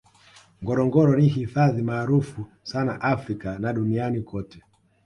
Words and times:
ngorongoro 0.63 1.15
ni 1.15 1.27
hifadhi 1.27 1.81
maarufu 1.81 2.45
sana 2.63 3.01
africa 3.01 3.57
na 3.59 3.73
duniani 3.73 4.21
kote 4.21 4.63